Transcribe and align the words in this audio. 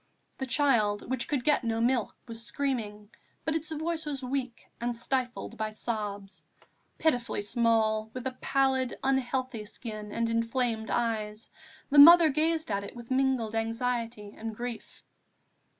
The 0.39 0.47
child, 0.47 1.07
which 1.11 1.27
could 1.27 1.43
get 1.43 1.63
no 1.63 1.79
milk, 1.79 2.15
was 2.27 2.43
screaming, 2.43 3.11
but 3.45 3.55
its 3.55 3.71
voice 3.71 4.03
was 4.03 4.23
weak 4.23 4.65
and 4.81 4.97
stifled 4.97 5.57
by 5.57 5.67
its 5.67 5.79
sobs. 5.79 6.41
Pitifully 6.97 7.43
small, 7.43 8.09
with 8.11 8.25
a 8.25 8.31
pallid, 8.41 8.95
unhealthy 9.03 9.63
skin 9.63 10.11
and 10.11 10.27
inflamed 10.27 10.89
eyes, 10.89 11.51
the 11.91 11.99
mother 11.99 12.29
gazed 12.29 12.71
at 12.71 12.83
it 12.83 12.95
with 12.95 13.11
mingled 13.11 13.53
anxiety 13.53 14.33
and 14.35 14.55
grief. 14.55 15.03